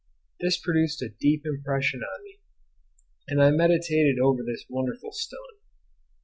This 0.39 0.57
produced 0.57 1.03
a 1.03 1.09
deep 1.19 1.45
impression 1.45 2.01
on 2.01 2.23
me, 2.23 2.39
and 3.27 3.39
I 3.39 3.51
meditated 3.51 4.17
over 4.17 4.41
this 4.43 4.65
wonderful 4.67 5.11
stone. 5.11 5.59